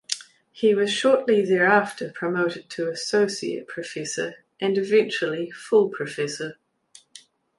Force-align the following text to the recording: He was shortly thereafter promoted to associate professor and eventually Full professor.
He 0.51 0.73
was 0.73 0.91
shortly 0.91 1.45
thereafter 1.45 2.09
promoted 2.11 2.71
to 2.71 2.89
associate 2.89 3.67
professor 3.67 4.43
and 4.59 4.75
eventually 4.75 5.51
Full 5.51 5.89
professor. 5.89 6.57